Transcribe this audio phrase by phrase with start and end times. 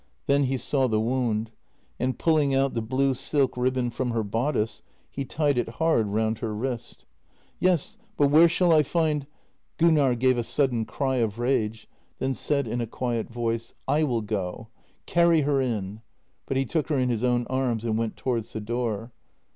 [0.25, 1.51] Then he saw the wound,
[1.99, 4.81] and, pulling out the blue silk ribbon from her bodice,
[5.11, 7.05] he tied it hard round her wrist."
[7.59, 9.27] Yes, but where shall I find..
[9.77, 11.87] JENNY 294 Gunnar gave a sudden cry of rage—
[12.17, 14.69] then said in a quiet voice:" I will go.
[15.05, 16.01] Carry her in,"
[16.47, 19.11] but he took her in his own arms and went towards the door.